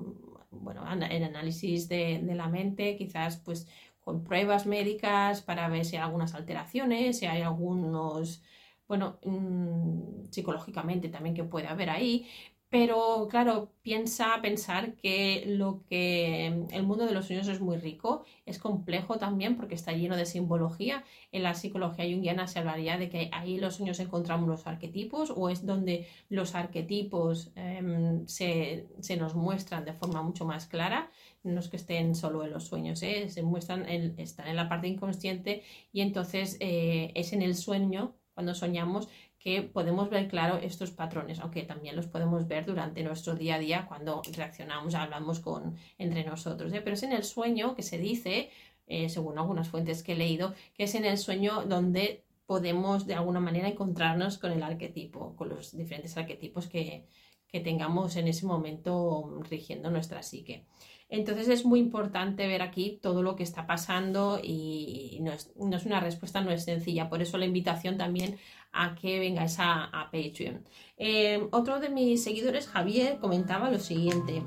[0.51, 3.67] bueno, el análisis de, la mente, quizás pues
[3.99, 8.43] con pruebas médicas para ver si hay algunas alteraciones, si hay algunos,
[8.87, 12.27] bueno, mm, psicológicamente también que puede haber ahí,
[12.73, 18.25] pero claro, piensa pensar que lo que el mundo de los sueños es muy rico,
[18.47, 21.03] es complejo también porque está lleno de simbología.
[21.31, 25.49] En la psicología junguiana se hablaría de que ahí los sueños encontramos los arquetipos o
[25.49, 28.87] es donde los arquetipos em, se,
[29.19, 31.11] nos muestran de forma mucho más clara.
[31.43, 33.29] No es que estén solo en los sueños, ¿eh?
[33.29, 38.55] se muestran, están en la parte inconsciente y entonces eh, es en el sueño cuando
[38.55, 39.09] soñamos
[39.43, 43.59] que podemos ver claro estos patrones, aunque también los podemos ver durante nuestro día a
[43.59, 46.71] día cuando reaccionamos, hablamos con, entre nosotros.
[46.71, 46.79] ¿eh?
[46.81, 48.51] Pero es en el sueño que se dice,
[48.87, 53.15] eh, según algunas fuentes que he leído, que es en el sueño donde podemos de
[53.15, 57.05] alguna manera encontrarnos con el arquetipo, con los diferentes arquetipos que,
[57.49, 60.65] que tengamos en ese momento rigiendo nuestra psique.
[61.09, 65.99] Entonces es muy importante ver aquí todo lo que está pasando y no es, una
[65.99, 67.07] respuesta, no es sencilla.
[67.07, 68.39] Por eso la invitación también
[68.73, 70.63] a que vengáis a, Patreon.
[70.97, 74.43] Eh, otro de mis seguidores, Javier, comentaba lo siguiente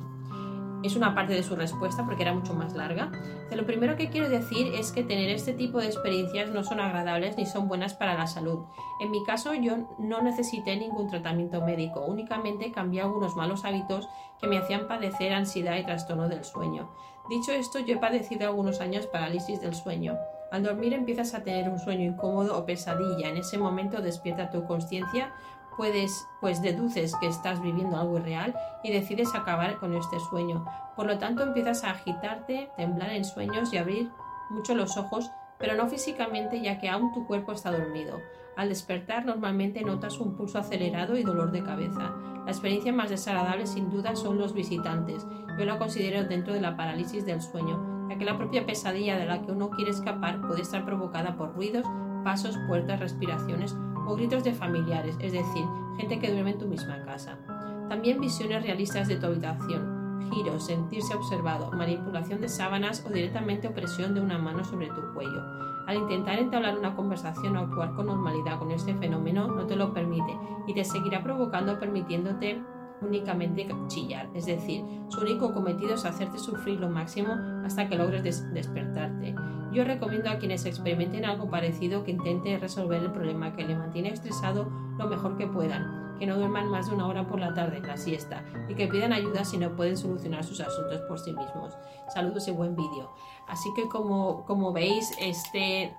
[0.87, 3.11] es una parte de su respuesta porque era mucho más larga.
[3.51, 7.37] lo primero que quiero decir es que tener este tipo de experiencias no son agradables
[7.37, 8.65] ni son buenas para la salud.
[9.01, 14.09] En mi caso yo no necesité ningún tratamiento médico, únicamente cambié algunos malos hábitos
[14.41, 16.91] que me hacían padecer ansiedad y trastorno del sueño.
[17.29, 20.17] Dicho esto, yo he padecido algunos años parálisis del sueño.
[20.51, 23.29] Al dormir empiezas a tener un sueño incómodo o pesadilla.
[23.29, 25.33] En ese momento despierta tu conciencia
[25.77, 30.65] puedes, pues deduces que estás viviendo algo irreal y decides acabar con este sueño.
[30.97, 34.11] Por lo tanto, empiezas a agitarte, temblar en sueños y abrir
[34.51, 38.21] mucho los ojos, pero no físicamente ya que aún tu cuerpo está dormido.
[38.57, 42.15] Al despertar normalmente notas un pulso acelerado y dolor de cabeza.
[42.47, 45.27] La experiencia más desagradable sin duda son los visitantes.
[45.59, 49.27] Yo la considero dentro de la parálisis del sueño, ya que la propia pesadilla de
[49.27, 51.87] la que uno quiere escapar puede estar provocada por ruidos,
[52.25, 55.65] pasos, puertas, respiraciones o gritos de familiares, es decir,
[55.97, 57.39] gente que duerme en tu misma casa.
[57.89, 64.15] También visiones realistas de tu habitación, giros, sentirse observado, manipulación de sábanas o directamente opresión
[64.15, 65.43] de una mano sobre tu cuello.
[65.87, 69.93] Al intentar entablar una conversación o actuar con normalidad con este fenómeno no te lo
[69.93, 72.61] permite y te seguirá provocando permitiéndote
[73.01, 78.53] únicamente chillar, es decir, su único cometido es hacerte sufrir lo máximo hasta que logres
[78.53, 79.35] despertarte.
[79.73, 84.11] Yo recomiendo a quienes experimenten algo parecido que intenten resolver el problema que le mantiene
[84.11, 87.81] estresado lo mejor que puedan, que no duerman más de una hora por la tarde,
[87.81, 91.77] la siesta, y que pidan ayuda si no pueden solucionar sus asuntos por sí mismos.
[92.15, 93.13] Saludos y buen vídeo.
[93.49, 95.95] Así que como, como veis, este,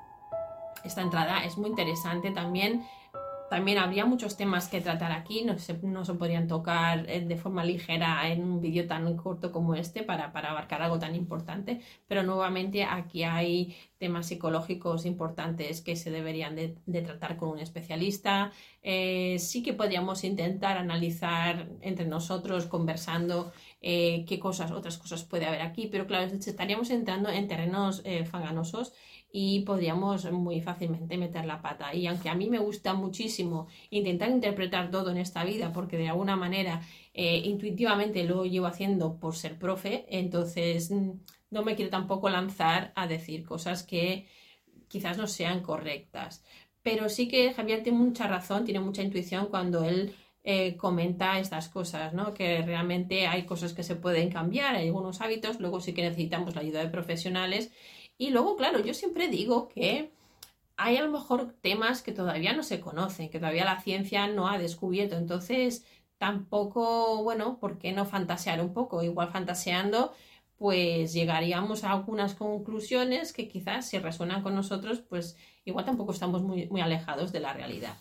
[0.83, 2.83] esta entrada es muy interesante también
[3.49, 7.37] también habría muchos temas que tratar aquí, no se, no se podrían tocar eh, de
[7.37, 11.81] forma ligera en un vídeo tan corto como este para, para, abarcar algo tan importante,
[12.07, 18.51] pero nuevamente aquí hay temas psicológicos importantes que se deberían de, tratar con un especialista.
[18.83, 23.51] Eh, sí que podríamos intentar analizar entre nosotros, conversando,
[23.81, 28.93] eh, qué cosas, otras cosas puede haber aquí, pero claro, estaríamos entrando en terrenos fanganosos
[29.31, 31.93] y podríamos muy fácilmente meter la pata.
[31.93, 36.09] Y aunque a mí me gusta muchísimo intentar interpretar todo en esta vida, porque de
[36.09, 36.81] alguna manera
[37.13, 41.11] eh, intuitivamente lo llevo haciendo por ser profe, entonces mm,
[41.51, 44.27] no me quiero tampoco lanzar a decir cosas que
[44.87, 46.43] quizás no sean correctas.
[46.81, 50.15] Pero sí que Javier tiene mucha razón, tiene mucha intuición cuando él
[50.49, 52.33] eh, comenta estas cosas, ¿no?
[52.33, 56.55] Que realmente hay cosas que se pueden cambiar, hay algunos hábitos, luego sí que necesitamos
[56.55, 57.69] la ayuda de profesionales
[58.17, 60.13] y luego, claro, yo siempre digo que
[60.77, 64.47] hay a lo mejor temas que todavía no se conocen, que todavía la ciencia no
[64.47, 65.17] ha descubierto.
[65.17, 65.85] Entonces,
[66.17, 69.03] tampoco, bueno, ¿por qué no fantasear un poco?
[69.03, 70.13] Igual fantaseando,
[70.57, 76.41] pues llegaríamos a algunas conclusiones que quizás si resuenan con nosotros, pues igual tampoco estamos
[76.41, 77.97] muy, muy alejados de la realidad.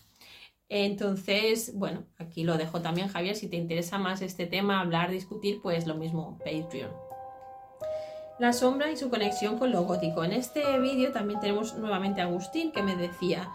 [0.68, 3.36] Entonces, bueno, aquí lo dejo también, Javier.
[3.36, 6.90] Si te interesa más este tema, hablar, discutir, pues lo mismo, Patreon.
[8.38, 10.24] La sombra y su conexión con lo gótico.
[10.24, 13.48] En este vídeo también tenemos nuevamente a Agustín que me decía,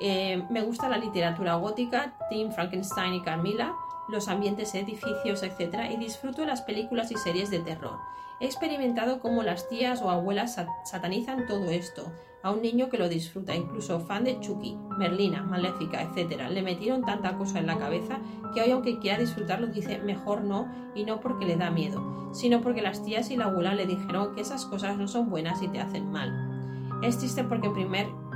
[0.00, 3.74] eh, me gusta la literatura gótica, Tim Frankenstein y Carmilla,
[4.08, 5.90] los ambientes, edificios, etc.
[5.92, 7.98] y disfruto las películas y series de terror.
[8.40, 13.08] He experimentado cómo las tías o abuelas satanizan todo esto, a un niño que lo
[13.08, 16.48] disfruta, incluso fan de Chucky, Merlina, Maléfica, etc.
[16.50, 18.18] Le metieron tanta cosa en la cabeza
[18.54, 22.60] que hoy aunque quiera disfrutarlo dice mejor no y no porque le da miedo, sino
[22.60, 25.68] porque las tías y la abuela le dijeron que esas cosas no son buenas y
[25.68, 27.00] te hacen mal.
[27.02, 27.68] Es triste porque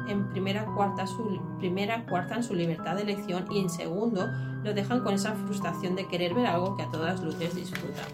[0.09, 2.05] en primera cuarta su primera
[2.43, 4.27] su libertad de elección y en segundo
[4.63, 8.07] lo dejan con esa frustración de querer ver algo que a todas luces disfrutan.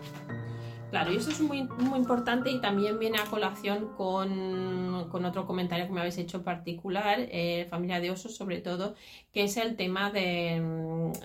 [0.91, 5.45] Claro, y eso es muy, muy importante y también viene a colación con, con otro
[5.47, 8.95] comentario que me habéis hecho particular, eh, familia de osos sobre todo,
[9.31, 10.63] que es el tema de,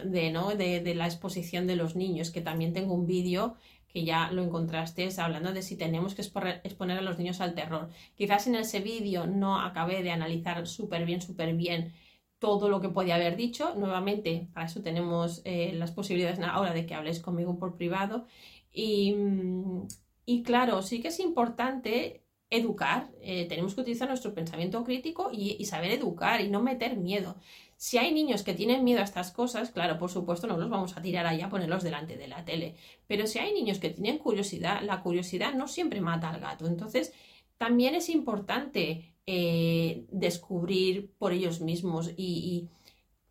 [0.03, 0.49] de, ¿no?
[0.49, 3.55] de, la exposición de los niños, que también tengo un vídeo
[3.87, 7.89] que ya lo encontraste hablando de si tenemos que exponer a los niños al terror.
[8.15, 11.93] Quizás en ese vídeo no acabé de analizar súper bien, súper bien
[12.39, 13.73] todo lo que podía haber dicho.
[13.75, 18.25] Nuevamente, para eso tenemos eh, las posibilidades ahora de que habléis conmigo por privado
[18.73, 19.83] Mm,
[20.25, 25.63] y, claro, sí que es importante educar, eh, tenemos que utilizar nuestro pensamiento crítico y,
[25.65, 27.35] saber educar y no meter miedo.
[27.77, 30.95] Si hay niños que tienen miedo a estas cosas, claro, por supuesto no los vamos
[30.95, 32.75] a tirar ahí a ponerlos delante de la tele.
[33.07, 36.67] Pero si hay niños que tienen curiosidad, la curiosidad no siempre mata al gato.
[36.67, 37.13] Entonces,
[37.57, 42.69] también es importante eh, descubrir por ellos mismos y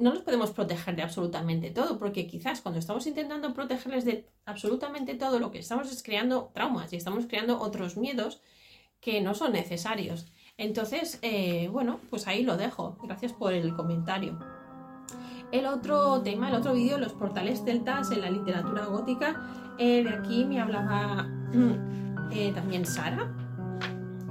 [0.02, 5.14] no los podemos proteger de absolutamente todo, porque quizás cuando estamos intentando protegerles de absolutamente
[5.14, 8.42] todo, lo que estamos es creando traumas y estamos creando otros miedos
[9.00, 10.32] que no son necesarios.
[10.58, 12.98] Entonces, eh, bueno, pues ahí lo dejo.
[13.02, 14.38] Gracias por el comentario.
[15.52, 19.74] El otro tema, el otro vídeo, los portales celtas en la literatura gótica.
[19.78, 21.28] Eh, de aquí me hablaba
[22.32, 23.32] eh, también Sara,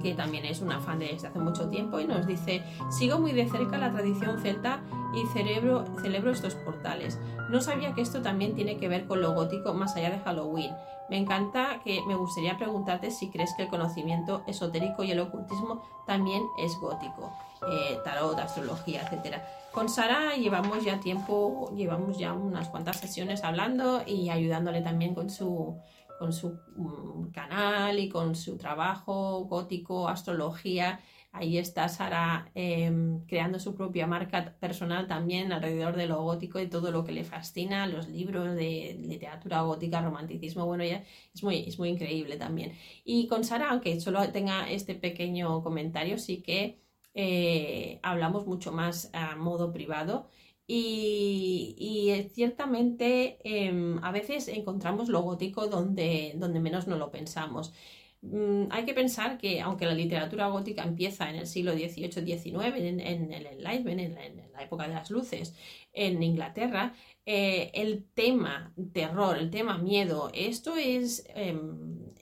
[0.01, 3.49] que también es una fan desde hace mucho tiempo y nos dice, sigo muy de
[3.49, 4.81] cerca la tradición celta
[5.13, 7.19] y cerebro, celebro estos portales.
[7.49, 10.71] No sabía que esto también tiene que ver con lo gótico más allá de Halloween.
[11.09, 15.83] Me encanta que me gustaría preguntarte si crees que el conocimiento esotérico y el ocultismo
[16.07, 17.33] también es gótico,
[17.69, 19.39] eh, tarot, astrología, etc.
[19.73, 25.29] Con Sara llevamos ya tiempo, llevamos ya unas cuantas sesiones hablando y ayudándole también con
[25.29, 25.77] su
[26.21, 30.99] con su mm, canal y con su trabajo gótico, astrología.
[31.31, 36.67] Ahí está Sara em, creando su propia marca personal también alrededor de lo gótico y
[36.69, 41.03] todo lo que le fascina, los libros de literatura gótica, romanticismo, bueno, ya
[41.33, 42.73] es muy, es muy increíble también.
[43.03, 46.83] Y con Sara, aunque solo tenga este pequeño comentario, sí que
[47.15, 50.29] eh, hablamos mucho más a modo privado
[50.73, 57.73] y, ciertamente em, a veces encontramos lo gótico donde, donde menos no lo pensamos.
[58.21, 62.99] Mm, hay que pensar que aunque la literatura gótica empieza en el siglo XVIII-XIX, en,
[63.01, 65.55] en, el Enlightenment, en, la época de las luces,
[65.93, 66.93] en Inglaterra,
[67.25, 72.13] eh, el tema terror, el tema miedo, esto es, em,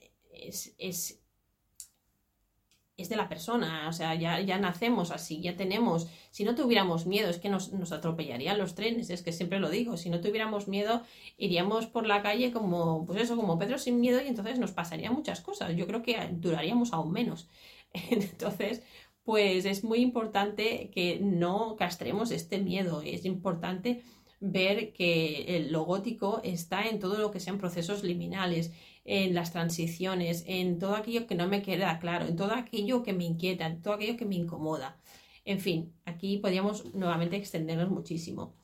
[3.02, 7.06] es de la persona, o sea, ya, ya nacemos así, ya tenemos, si no tuviéramos
[7.06, 10.22] miedo, es que nos, nos, atropellarían los trenes, es que siempre lo digo, si no
[10.22, 11.04] tuviéramos miedo,
[11.38, 15.14] iríamos por la calle como, pues eso, como Pedro sin miedo y entonces nos pasarían
[15.14, 17.50] muchas cosas, yo creo que duraríamos aún menos.
[18.12, 18.84] Entonces,
[19.24, 24.04] pues es muy importante que no castremos este miedo, es importante
[24.40, 28.72] ver que lo gótico está en todo lo que sean procesos liminales,
[29.06, 33.14] en las transiciones, en todo aquello que no me queda claro, en todo aquello que
[33.14, 34.98] me inquieta, en todo aquello que me incomoda.
[35.46, 38.56] En fin, aquí podríamos nuevamente extendernos muchísimo.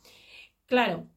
[0.68, 1.08] Claro,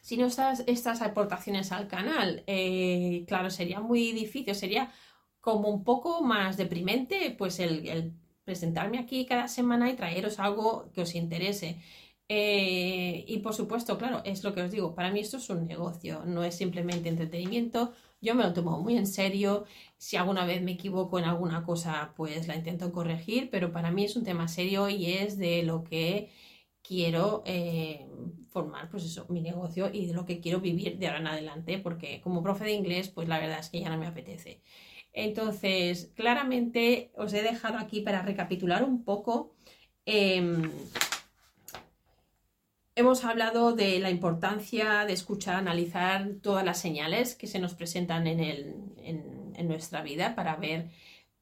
[0.00, 4.92] si no estás estas aportaciones al canal, eh, claro, sería muy difícil, sería
[5.40, 11.02] como un poco más deprimente, pues el, presentarme aquí cada semana y traeros algo que
[11.02, 11.80] os interese.
[12.28, 15.66] Eh, y por supuesto, claro, es lo que os digo, para mí esto es un
[15.66, 19.64] negocio, no es simplemente entretenimiento, yo me lo tomo muy en serio.
[19.96, 24.04] Si alguna vez me equivoco en alguna cosa, pues la intento corregir, pero para mí
[24.04, 26.30] es un tema serio y es de lo que
[26.82, 28.06] quiero eh,
[28.48, 31.78] formar, pues eso, mi negocio y de lo que quiero vivir de ahora en adelante,
[31.78, 34.62] porque como profe de inglés, pues la verdad es que ya no me apetece.
[35.12, 39.54] Entonces, claramente os he dejado aquí para recapitular un poco.
[40.06, 40.70] Em,
[42.98, 48.26] Hemos hablado de la importancia de escuchar, analizar todas las señales que se nos presentan
[48.26, 50.88] en, nuestra vida para ver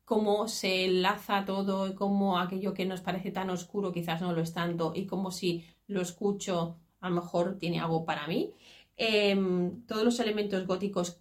[0.05, 4.41] cómo se enlaza todo y cómo aquello que nos parece tan oscuro quizás no lo
[4.43, 8.53] es tanto y cómo si lo escucho a lo mejor tiene algo para mí.
[8.97, 11.21] Em, todos los elementos góticos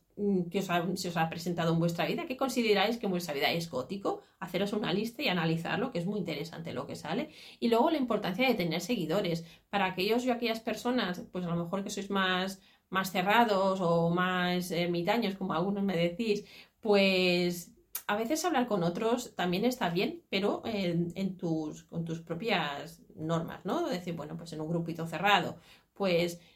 [0.52, 0.68] que os
[1.00, 4.22] se os ha presentado en vuestra vida, ¿qué consideráis que en vuestra vida es gótico?
[4.40, 7.30] Haceros una lista y analizarlo, que es muy interesante lo que sale.
[7.60, 9.46] Y luego la importancia de tener seguidores.
[9.70, 14.10] Para aquellos y aquellas personas, pues a lo mejor que sois más, más cerrados o
[14.10, 16.46] más ermitaños, como algunos me decís,
[16.80, 17.74] pues
[18.08, 23.64] a veces hablar con otros también está bien, pero en, tus, con tus propias normas,
[23.66, 23.88] ¿no?
[23.88, 25.58] Decir, bueno, pues en un grupito cerrado,
[25.94, 26.53] pues mm,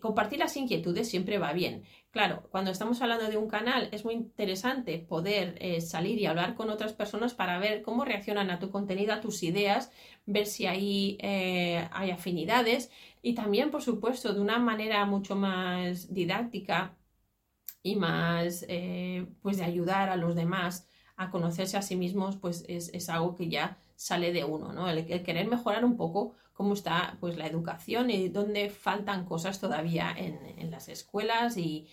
[0.00, 1.84] compartir las inquietudes siempre va bien.
[2.10, 6.54] Claro, cuando estamos hablando de un canal es muy interesante poder eh, salir y hablar
[6.54, 9.90] con otras personas para ver cómo reaccionan a tu contenido, a tus ideas,
[10.24, 12.90] ver si ahí eh, hay afinidades
[13.22, 16.96] y también, por supuesto, de una manera mucho más didáctica
[17.82, 22.64] y más eh, pues de ayudar a los demás a conocerse a sí mismos, pues
[22.68, 24.88] es, algo que ya sale de uno, ¿no?
[24.88, 30.12] El, querer mejorar un poco cómo está pues la educación y dónde faltan cosas todavía
[30.18, 31.86] en, las escuelas y,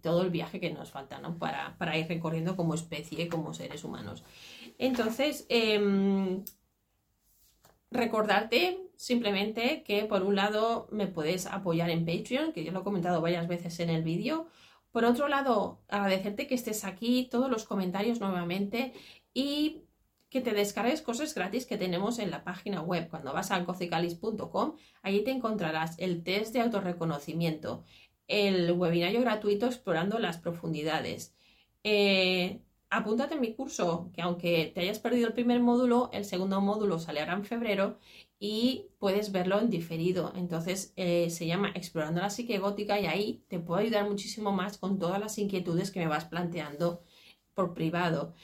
[0.00, 1.38] todo el viaje que nos falta, ¿no?
[1.40, 4.22] Para, para ir recorriendo como especie, como seres humanos.
[4.78, 6.44] Entonces, em,
[7.90, 12.84] recordarte simplemente que por un lado me puedes apoyar en Patreon, que ya lo he
[12.84, 14.46] comentado varias veces en el vídeo,
[14.92, 18.92] por otro lado, agradecerte que estés aquí, todos los comentarios nuevamente
[19.34, 19.82] y
[20.36, 23.08] que te descargues cosas gratis que tenemos en la página web.
[23.08, 27.84] Cuando vas a gozicalis.com, allí te encontrarás el test de autorreconocimiento,
[28.28, 31.34] el webinario gratuito explorando las profundidades.
[31.84, 32.60] Eh,
[32.90, 36.98] apúntate en mi curso, que aunque te hayas perdido el primer módulo, el segundo módulo
[36.98, 37.98] sale ahora en febrero
[38.38, 40.34] y puedes verlo en diferido.
[40.36, 44.76] Entonces eh, se llama Explorando la psique gótica y ahí te puedo ayudar muchísimo más
[44.76, 47.02] con todas las inquietudes que me vas planteando
[47.54, 48.34] por privado.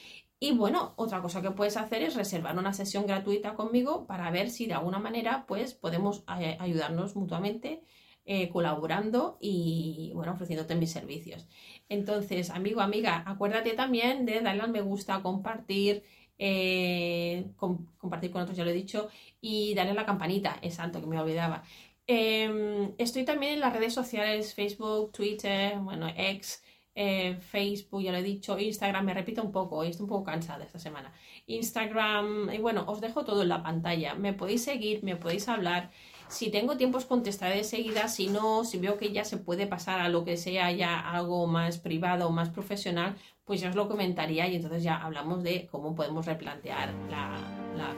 [0.43, 4.51] Y bueno, otra cosa que puedes hacer es reservar una sesión gratuita conmigo para ver
[4.51, 7.84] si de alguna manera pues podemos ayudarnos mutuamente
[8.24, 11.47] eh, colaborando y bueno, ofreciéndote mis servicios.
[11.88, 16.03] Entonces, amigo, amiga, acuérdate también de darle al me gusta, compartir,
[16.38, 21.07] eh, compartir con otros, ya lo he dicho, y darle a la campanita, exacto, que
[21.07, 21.62] me olvidaba.
[22.09, 26.64] Em, estoy también en las redes sociales, Facebook, Twitter, bueno, X,
[26.95, 30.64] eh, Facebook, ya lo he dicho, Instagram, me repito un poco, estoy un poco cansada
[30.64, 31.12] esta semana.
[31.47, 34.14] Instagram, y bueno, os dejo todo en la pantalla.
[34.14, 35.90] Me podéis seguir, me podéis hablar.
[36.28, 39.66] Si tengo tiempo os contestaré de seguida, si no, si veo que ya se puede
[39.66, 43.76] pasar a lo que sea ya algo más privado o más profesional, pues ya os
[43.76, 47.38] lo comentaría y entonces ya hablamos de cómo podemos replantear la,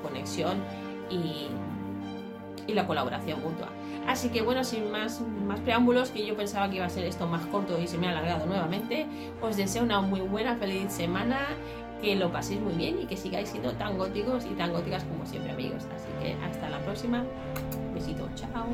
[0.03, 0.63] conexión
[2.67, 3.69] y, la colaboración mutua.
[4.07, 7.27] Así que bueno, sin más, más preámbulos, que yo pensaba que iba a ser esto
[7.27, 9.07] más corto y se me ha alargado nuevamente,
[9.41, 11.39] os deseo una muy buena, feliz semana,
[12.03, 15.25] que lo paséis muy bien y que sigáis siendo tan góticos y tan góticas como
[15.25, 15.85] siempre amigos.
[15.95, 17.25] Así que hasta la próxima.
[17.95, 18.67] Besito, chao.